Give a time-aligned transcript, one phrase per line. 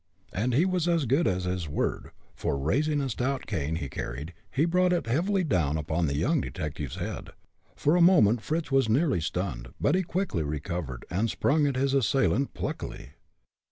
[0.33, 4.33] And he was as good as his word, for, raising a stout cane he carried,
[4.49, 7.29] he brought it heavily down upon the young detective's head.
[7.75, 11.93] For a moment Fritz was nearly stunned, but he quickly recovered, and sprung at his
[11.93, 13.11] assailant, pluckily.